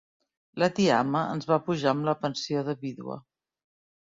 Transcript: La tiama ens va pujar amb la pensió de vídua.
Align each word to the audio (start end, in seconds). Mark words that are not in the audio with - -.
La 0.61 0.69
tiama 0.79 1.21
ens 1.33 1.47
va 1.51 1.59
pujar 1.67 1.93
amb 1.93 2.09
la 2.09 2.17
pensió 2.25 2.65
de 2.71 2.77
vídua. 2.87 3.21